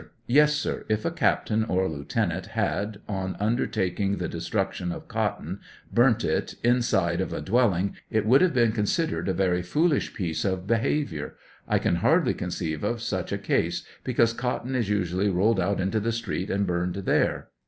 [0.25, 5.59] Yes, sir; if a Captain or Lieutenant had, on under taking the destruction of cotton,
[5.93, 10.43] burnt it inside of a dwelling, it would have been considered a very foolish piece
[10.43, 11.35] of behavior;
[11.67, 15.99] I can hardly conceive of such a case, because cotton is usually rolled out into
[15.99, 17.49] the street and burnt there.